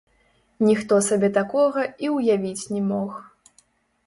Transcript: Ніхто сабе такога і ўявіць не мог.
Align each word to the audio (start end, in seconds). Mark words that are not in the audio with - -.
Ніхто 0.67 0.97
сабе 1.09 1.29
такога 1.37 1.83
і 2.07 2.11
ўявіць 2.17 2.69
не 2.79 2.83
мог. 2.89 3.11